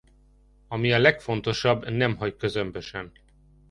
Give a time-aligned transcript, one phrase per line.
[0.69, 3.11] Ami a legfontosabb nem hagy közömbösen.